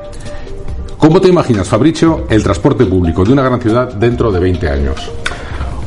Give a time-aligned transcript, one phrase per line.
[0.97, 5.09] ¿Cómo te imaginas, Fabricio, el transporte público de una gran ciudad dentro de 20 años?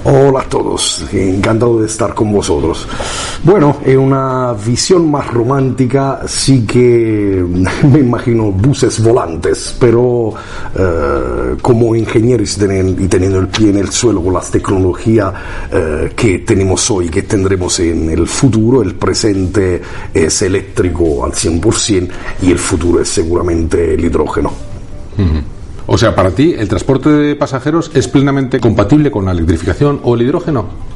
[0.04, 2.88] Hola a todos, encantado de estar con vosotros.
[3.44, 7.44] Bueno, es una visión más romántica, sí que
[7.84, 10.34] me imagino buses volantes, pero
[10.76, 15.32] eh, como ingenieros y teniendo el pie en el suelo con las tecnologías
[15.70, 19.80] eh, que tenemos hoy, que tendremos en el futuro, el presente
[20.12, 22.08] es eléctrico al 100%
[22.42, 24.52] y el futuro es seguramente el hidrógeno.
[25.86, 30.14] O sea, para ti, ¿el transporte de pasajeros es plenamente compatible con la electrificación o
[30.14, 30.91] el hidrógeno?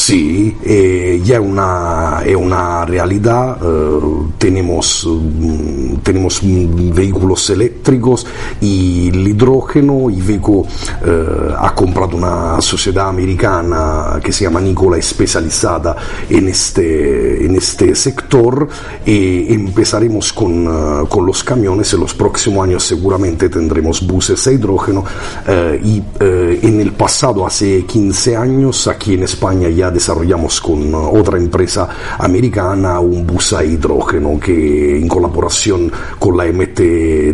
[0.00, 3.58] Sí, eh, ya una, una realidad.
[3.62, 4.00] Eh,
[4.38, 8.26] tenemos, mm, tenemos vehículos eléctricos
[8.62, 10.08] y el hidrógeno.
[10.08, 10.66] Iveco
[11.04, 15.94] eh, ha comprado una sociedad americana que se llama Nicola especializada
[16.30, 18.68] en este, en este sector
[19.04, 21.92] y empezaremos con, eh, con los camiones.
[21.92, 25.04] En los próximos años seguramente tendremos buses a hidrógeno
[25.46, 30.94] eh, y eh, en el pasado, hace 15 años, aquí en España ya desarrollamos con
[30.94, 36.80] otra empresa americana un bus a hidrógeno que en colaboración con la MT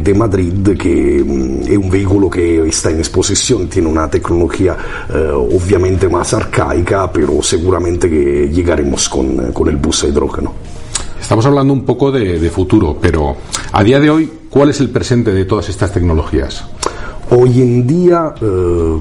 [0.01, 4.77] de Madrid, que mm, es un vehículo que está en exposición, tiene una tecnología
[5.13, 10.53] eh, obviamente más arcaica, pero seguramente que llegaremos con, con el bus a hidrógeno.
[11.21, 13.37] Estamos hablando un poco de, de futuro, pero
[13.73, 16.65] a día de hoy, ¿cuál es el presente de todas estas tecnologías?
[17.31, 18.99] Hoy en día eh,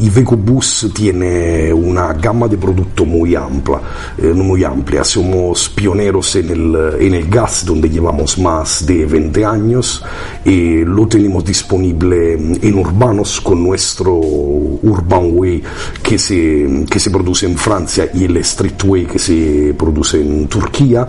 [0.00, 3.80] Iveco Bus tiene una gama de producto muy amplia,
[4.18, 5.04] eh, muy amplia.
[5.04, 10.04] Somos pioneros en el, en el gas, donde llevamos más de 20 años
[10.44, 15.62] y lo tenemos disponible en urbanos con nuestro Urban Way
[16.02, 21.06] que se, que se produce en Francia y el Streetway que se produce en Turquía.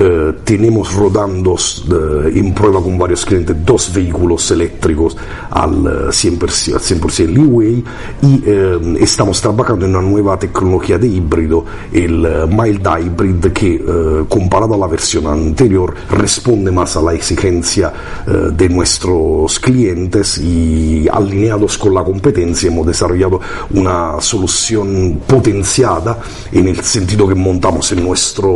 [0.00, 5.16] Eh, tenemos rodando eh, en prueba con varios clientes dos vehículos eléctricos
[5.50, 7.84] al 100%, al 100% leeway
[8.22, 13.74] y eh, estamos trabajando en una nueva tecnología de híbrido, el eh, mild hybrid, que
[13.74, 17.92] eh, comparado a la versión anterior responde más a la exigencia
[18.26, 23.40] eh, de nuestros clientes y alineados con la competencia hemos desarrollado
[23.74, 26.18] una solución potenciada
[26.52, 28.50] en el sentido que montamos en, nuestro,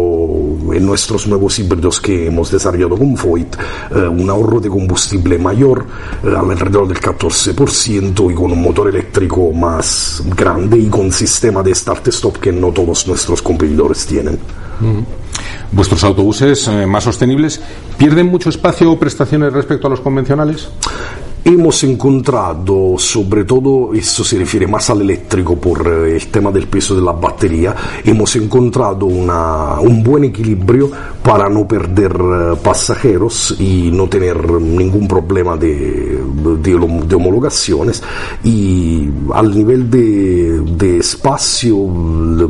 [0.72, 3.56] en nuestros nuevos híbridos que hemos desarrollado con Voigt,
[3.90, 5.86] eh, un ahorro de combustible mayor,
[6.22, 11.74] eh, alrededor del 14%, y con un motor eléctrico más grande y con sistema de
[11.74, 14.38] start-stop que no todos nuestros competidores tienen.
[15.70, 17.60] ¿Vuestros autobuses eh, más sostenibles
[17.96, 20.68] pierden mucho espacio o prestaciones respecto a los convencionales?
[21.44, 26.68] Hemos encontrado, sobre todo, esto se refiere más al eléctrico por eh, el tema del
[26.68, 30.88] peso de la batería, hemos encontrado una, un buen equilibrio
[31.20, 36.20] para no perder eh, pasajeros y no tener ningún problema de,
[36.62, 38.00] de homologaciones.
[38.44, 41.88] Y al nivel de, de espacio,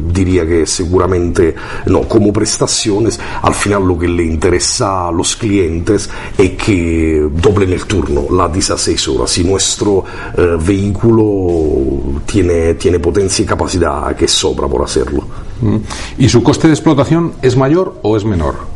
[0.07, 1.55] diría que seguramente,
[1.87, 7.73] no, como prestaciones, al final lo que le interesa a los clientes es que doblen
[7.73, 9.31] el turno, la 16 horas.
[9.31, 10.05] Si nuestro
[10.37, 15.52] eh, vehículo tiene, tiene potencia y capacidad que sobra por hacerlo.
[16.19, 18.73] ¿Y su coste de explotación es mayor o es menor?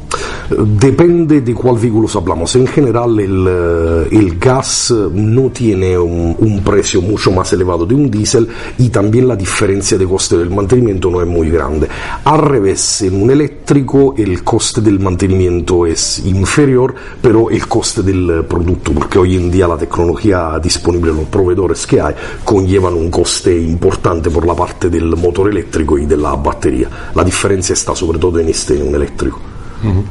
[0.49, 2.55] Depende de cuál vehículo hablamos.
[2.55, 7.97] En general, el, eh, el gas no tiene un, un, precio mucho más elevado de
[7.97, 8.49] un diésel
[8.79, 11.89] y también la diferencia de coste del mantenimiento no es muy grande.
[12.25, 18.45] Al revés, en un eléctrico el coste del mantenimiento es inferior, pero el coste del
[18.45, 23.11] producto, porque hoy en día la tecnología disponible en los proveedores que hay conllevan un
[23.11, 26.76] coste importante por la parte del motor eléctrico y de la batería.
[27.15, 29.41] La diferencia está sobre todo en este, en un eléctrico.
[29.83, 30.05] Uh -huh.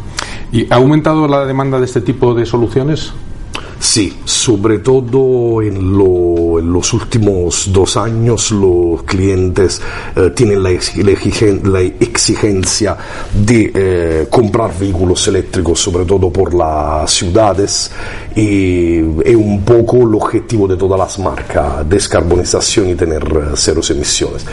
[0.51, 3.13] ¿Y ha aumentado la demanda de este tipo de soluciones?
[3.79, 9.81] Sí, sobre todo en, lo, en, los últimos dos años los clientes
[10.15, 12.97] eh, tienen la, exigen, la, exigencia
[13.33, 17.91] de eh, comprar vehículos eléctricos, sobre todo por las ciudades,
[18.35, 23.81] y es un poco el objetivo de todas las marcas, descarbonización y tener eh, cero
[23.89, 24.45] emisiones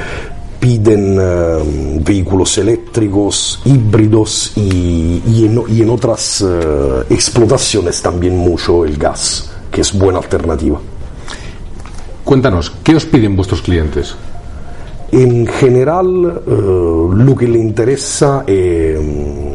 [0.62, 9.80] piden uh, vehículos eléctricos, híbridos y, en, otras uh, explotaciones también mucho el gas, que
[9.80, 10.80] es buena alternativa.
[12.22, 14.14] Cuéntanos, ¿qué os piden vuestros clientes?
[15.12, 18.98] En general, uh, lo que le interesa es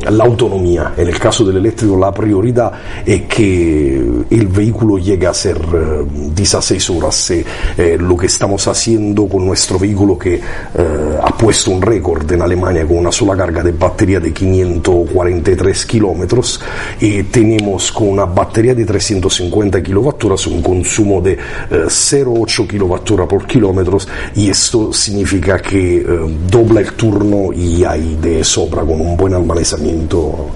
[0.07, 0.93] la autonomía.
[0.95, 2.71] En el caso del eléctrico, la prioridad
[3.03, 3.97] es que
[4.29, 7.31] el vehículo llegue a ser uh, 16 horas.
[7.31, 12.85] Eh, lo que estamos haciendo con nuestro vehículo, que ha puesto un récord en Alemania
[12.85, 16.61] con una sola carga de batería de 543 kilómetros,
[17.01, 21.37] y tenemos con una batería de 350 kWh un consumo de
[21.71, 23.97] 0,8 kWh por kilómetro,
[24.35, 26.05] y esto significa que eh,
[26.51, 30.47] dobla el turno y hay de sobra con un buen almacenamiento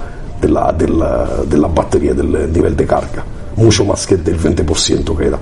[0.41, 3.23] de la, de la, de la batería del nivel de carga,
[3.55, 5.39] mucho más que del 20% que da.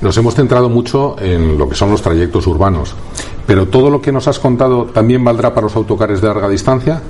[0.00, 2.94] Nos hemos centrado mucho en lo que son los trayectos urbanos,
[3.46, 7.00] pero todo lo que nos has contado también valdrá para los autocares de larga distancia.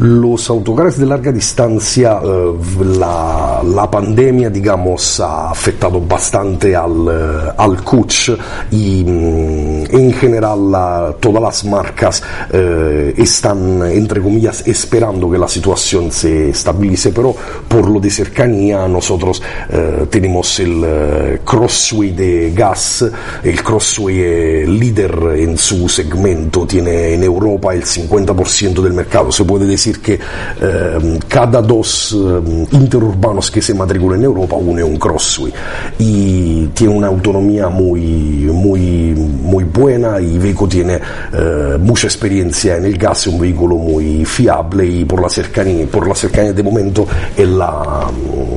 [0.00, 2.52] Los autocares de larga distancia, eh,
[2.98, 8.30] la, la, pandemia, digamos, ha afectado bastante al, eh, al coach
[8.70, 14.20] y mm, en general la, todas las marcas eh, están, entre
[14.66, 17.34] esperando que la situación se estabilice, pero
[17.68, 23.04] por lo de cercanía nosotros eh, el eh, Crossway de gas,
[23.42, 29.66] el Crossway líder en su segmento, tiene en Europa el 50% del mercado, se puede
[29.66, 34.96] decir que eh, cada dos eh, interurbanos que se matriculan en Europa, uno es un
[34.96, 35.52] crossway
[35.98, 40.98] y tiene una autonomía muy, muy, muy buena y Iveco tiene
[41.32, 45.86] eh, mucha experiencia en el gas, es un vehículo muy fiable y por la cercanía,
[45.86, 47.06] por la cercanía de momento
[47.36, 48.06] es la,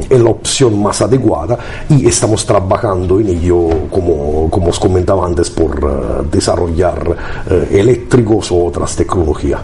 [0.09, 1.57] es la opción más adecuada
[1.89, 7.15] y estamos trabajando en ello, como, como os comentaba antes, por desarrollar
[7.71, 9.62] eléctricos o otras tecnologías.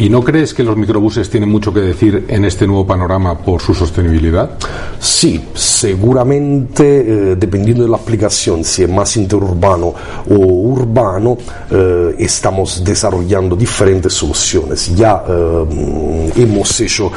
[0.00, 3.60] ¿Y no crees que los microbuses tienen mucho que decir en este nuevo panorama por
[3.60, 4.52] su sostenibilidad?
[4.98, 9.92] Sí, seguramente, eh, dependiendo de la aplicación, si es más interurbano
[10.30, 11.36] o urbano,
[11.70, 14.94] eh, estamos desarrollando diferentes soluciones.
[14.96, 17.12] Ya eh, hemos hecho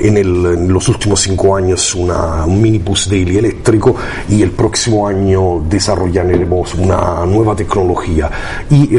[0.00, 3.94] en, el, en, los últimos cinco años una, un minibus daily eléctrico
[4.28, 8.28] y el próximo año desarrollaremos una nueva tecnología.
[8.68, 8.96] Y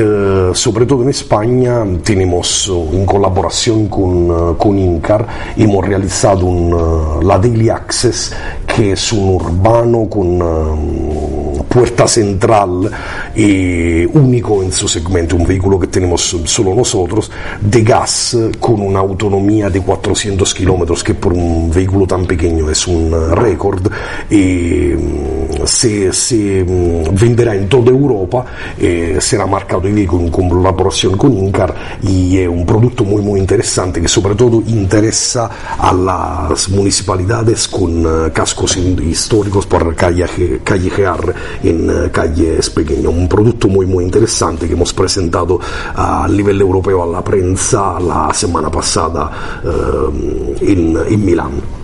[0.54, 5.26] sobre todo en España tenemos in collaborazione con, con Incar
[5.56, 8.34] hemos realizzato un, la Daily Access
[8.66, 12.92] che è un urbano con um, puerta central
[13.34, 17.32] y único en su segmento, un vehículo que tenemos solo nosotros,
[17.62, 22.86] de gas con una autonomía de 400 kilómetros, que por un vehículo tan pequeño es
[22.88, 23.90] un récord,
[24.30, 24.92] y
[25.66, 28.46] se, se venderá en toda Europa,
[28.78, 34.08] eh, será marcado Iveco en colaboración con Incar y es un producto muy interesante que
[34.08, 42.70] sobre todo interesa a las municipalidades con uh, cascos históricos para callejear en uh, calles
[42.70, 43.06] pequeñas.
[43.06, 45.60] Un producto muy muy interesante que hemos presentado
[45.96, 49.62] a nivel europeo a la prensa la semana pasada
[50.62, 51.82] en, en Milán.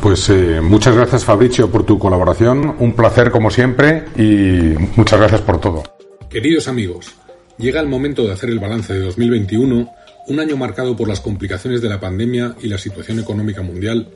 [0.00, 5.40] Pues eh, muchas gracias Fabricio por tu colaboración, un placer como siempre y muchas gracias
[5.40, 5.82] por todo.
[6.30, 7.14] Queridos amigos,
[7.58, 9.90] llega el momento de hacer el balance de 2021,
[10.28, 14.08] un año marcado por las complicaciones de la pandemia y la situación económica mundial,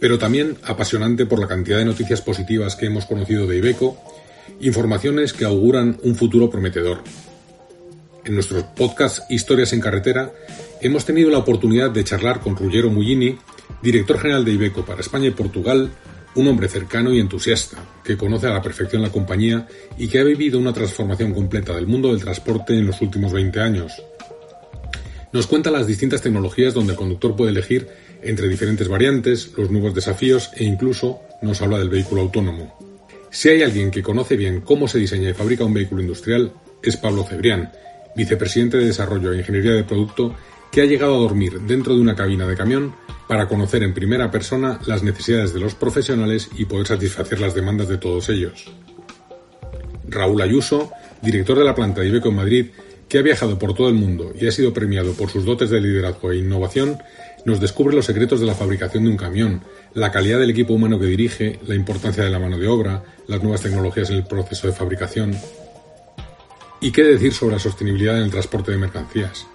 [0.00, 3.96] pero también apasionante por la cantidad de noticias positivas que hemos conocido de Ibeco,
[4.60, 7.02] informaciones que auguran un futuro prometedor.
[8.24, 10.32] En nuestros podcast Historias en Carretera
[10.80, 13.38] hemos tenido la oportunidad de charlar con Ruggero Mullini,
[13.82, 15.90] director general de Ibeco para España y Portugal,
[16.34, 20.24] un hombre cercano y entusiasta, que conoce a la perfección la compañía y que ha
[20.24, 23.92] vivido una transformación completa del mundo del transporte en los últimos 20 años.
[25.32, 27.88] Nos cuenta las distintas tecnologías donde el conductor puede elegir
[28.22, 32.76] entre diferentes variantes, los nuevos desafíos e incluso nos habla del vehículo autónomo.
[33.30, 36.96] Si hay alguien que conoce bien cómo se diseña y fabrica un vehículo industrial, es
[36.96, 37.70] Pablo Cebrián,
[38.16, 40.34] vicepresidente de Desarrollo e Ingeniería de Producto,
[40.70, 42.94] que ha llegado a dormir dentro de una cabina de camión
[43.28, 47.88] para conocer en primera persona las necesidades de los profesionales y poder satisfacer las demandas
[47.88, 48.72] de todos ellos.
[50.08, 50.90] Raúl Ayuso,
[51.22, 52.66] director de la planta de Ibeco en Madrid,
[53.08, 55.80] que ha viajado por todo el mundo y ha sido premiado por sus dotes de
[55.80, 56.98] liderazgo e innovación,
[57.44, 59.62] nos descubre los secretos de la fabricación de un camión,
[59.94, 63.42] la calidad del equipo humano que dirige, la importancia de la mano de obra, las
[63.42, 65.36] nuevas tecnologías en el proceso de fabricación.
[66.80, 69.46] ¿Y qué decir sobre la sostenibilidad en el transporte de mercancías?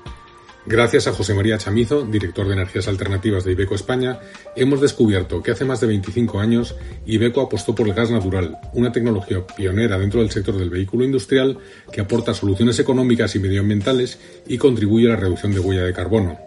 [0.65, 4.19] Gracias a José María Chamizo, director de Energías Alternativas de Ibeco España,
[4.55, 6.75] hemos descubierto que hace más de 25 años
[7.07, 11.57] Ibeco apostó por el gas natural, una tecnología pionera dentro del sector del vehículo industrial
[11.91, 16.37] que aporta soluciones económicas y medioambientales y contribuye a la reducción de huella de carbono.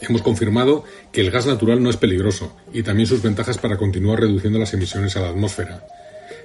[0.00, 4.20] Hemos confirmado que el gas natural no es peligroso y también sus ventajas para continuar
[4.20, 5.86] reduciendo las emisiones a la atmósfera.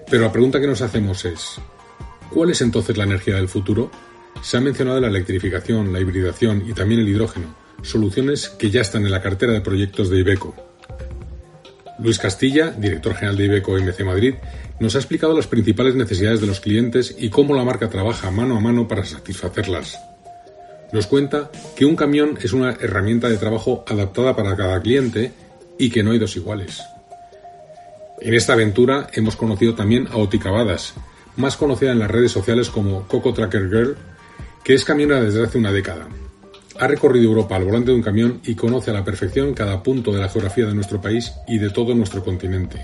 [0.10, 1.56] Pero la pregunta que nos hacemos es,
[2.30, 3.90] ¿cuál es entonces la energía del futuro?
[4.42, 9.06] Se ha mencionado la electrificación, la hibridación y también el hidrógeno, soluciones que ya están
[9.06, 10.56] en la cartera de proyectos de Ibeco.
[12.00, 14.36] Luis Castilla, director general de Ibeco MC Madrid,
[14.80, 18.56] nos ha explicado las principales necesidades de los clientes y cómo la marca trabaja mano
[18.56, 20.00] a mano para satisfacerlas.
[20.94, 25.34] Nos cuenta que un camión es una herramienta de trabajo adaptada para cada cliente
[25.78, 26.82] y que no hay dos iguales.
[28.22, 30.94] En esta aventura hemos conocido también a Oti Cavadas,
[31.36, 33.98] más conocida en las redes sociales como Coco Tracker Girl,
[34.64, 36.08] que es camionera desde hace una década.
[36.80, 40.12] Ha recorrido Europa al volante de un camión y conoce a la perfección cada punto
[40.12, 42.82] de la geografía de nuestro país y de todo nuestro continente.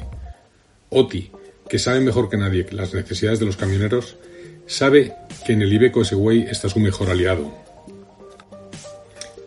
[0.89, 1.31] Oti,
[1.69, 4.17] que sabe mejor que nadie las necesidades de los camioneros,
[4.67, 5.13] sabe
[5.45, 7.65] que en el Ibeco S-Way está su mejor aliado.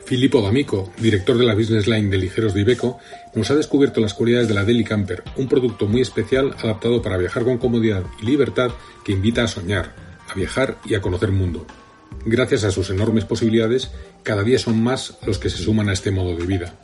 [0.05, 2.99] Filippo D'Amico, director de la Business Line de ligeros de Ibeco,
[3.35, 7.19] nos ha descubierto las cualidades de la Deli Camper, un producto muy especial adaptado para
[7.19, 8.71] viajar con comodidad y libertad
[9.05, 9.95] que invita a soñar,
[10.27, 11.67] a viajar y a conocer mundo.
[12.25, 13.91] Gracias a sus enormes posibilidades,
[14.23, 16.75] cada día son más los que se suman a este modo de vida.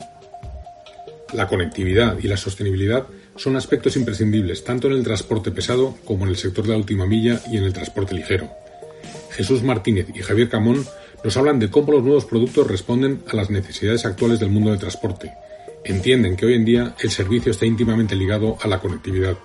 [1.33, 6.29] La conectividad y la sostenibilidad son aspectos imprescindibles tanto en el transporte pesado como en
[6.29, 8.49] el sector de la última milla y en el transporte ligero.
[9.31, 10.85] Jesús Martínez y Javier Camón
[11.23, 14.79] nos hablan de cómo los nuevos productos responden a las necesidades actuales del mundo del
[14.79, 15.33] transporte.
[15.83, 19.37] Entienden que hoy en día el servicio está íntimamente ligado a la conectividad,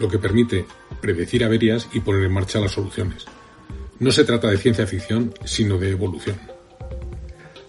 [0.00, 0.64] lo que permite
[1.00, 3.26] predecir averías y poner en marcha las soluciones.
[3.98, 6.36] No se trata de ciencia ficción, sino de evolución.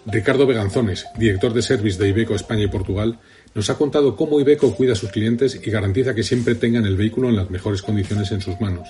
[0.08, 3.20] Ricardo Beganzones, director de Service de Ibeco España y Portugal,
[3.56, 6.96] nos ha contado cómo Ibeco cuida a sus clientes y garantiza que siempre tengan el
[6.96, 8.88] vehículo en las mejores condiciones en sus manos,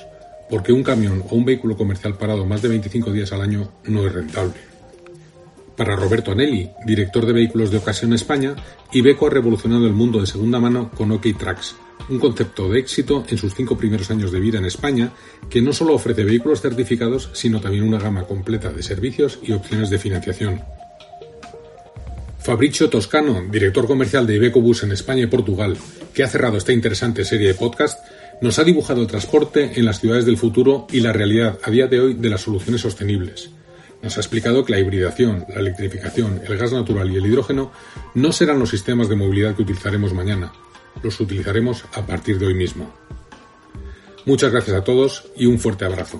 [0.49, 4.05] porque un camión o un vehículo comercial parado más de 25 días al año no
[4.05, 4.55] es rentable.
[5.77, 8.55] Para Roberto Anelli, director de Vehículos de Ocasión España,
[8.91, 11.27] Ibeco ha revolucionado el mundo de segunda mano con OK
[12.09, 15.11] un concepto de éxito en sus cinco primeros años de vida en España,
[15.49, 19.89] que no solo ofrece vehículos certificados, sino también una gama completa de servicios y opciones
[19.89, 20.61] de financiación.
[22.39, 25.75] Fabricio Toscano, director comercial de Ibeco Bus en España y Portugal,
[26.13, 27.99] que ha cerrado esta interesante serie de podcast,
[28.39, 31.87] nos ha dibujado el transporte en las ciudades del futuro y la realidad a día
[31.87, 33.49] de hoy de las soluciones sostenibles.
[34.03, 37.71] Nos ha explicado que la hibridación, la electrificación, el gas natural y el hidrógeno
[38.13, 40.51] no serán los sistemas de movilidad que utilizaremos mañana,
[41.03, 42.91] los utilizaremos a partir de hoy mismo.
[44.25, 46.19] Muchas gracias a todos y un fuerte abrazo.